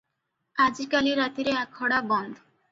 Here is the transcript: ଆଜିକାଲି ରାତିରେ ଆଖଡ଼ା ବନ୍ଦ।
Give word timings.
ଆଜିକାଲି 0.65 1.13
ରାତିରେ 1.21 1.55
ଆଖଡ଼ା 1.61 2.03
ବନ୍ଦ। 2.13 2.35